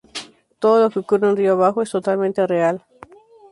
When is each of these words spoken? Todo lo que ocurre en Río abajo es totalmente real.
Todo 0.61 0.79
lo 0.81 0.89
que 0.89 0.97
ocurre 0.97 1.29
en 1.29 1.37
Río 1.37 1.51
abajo 1.53 1.83
es 1.83 1.91
totalmente 1.91 2.47
real. 2.47 2.83